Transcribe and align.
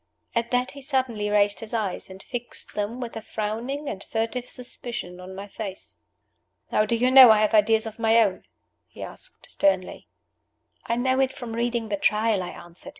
At 0.33 0.49
that 0.49 0.71
he 0.71 0.81
suddenly 0.81 1.29
raised 1.29 1.59
his 1.59 1.75
eyes, 1.75 2.09
and 2.09 2.23
fixed 2.23 2.73
them 2.73 2.99
with 2.99 3.15
a 3.15 3.21
frowning 3.21 3.87
and 3.87 4.03
furtive 4.03 4.49
suspicion 4.49 5.19
on 5.19 5.35
my 5.35 5.45
face. 5.47 5.99
"How 6.71 6.87
do 6.87 6.95
you 6.95 7.11
know 7.11 7.29
I 7.29 7.37
have 7.41 7.53
ideas 7.53 7.85
of 7.85 7.99
my 7.99 8.17
own?" 8.19 8.45
he 8.87 9.03
asked, 9.03 9.47
sternly. 9.51 10.07
"I 10.87 10.95
know 10.95 11.19
it 11.19 11.33
from 11.33 11.53
reading 11.53 11.89
the 11.89 11.97
Trial," 11.97 12.41
I 12.41 12.49
answered. 12.49 12.89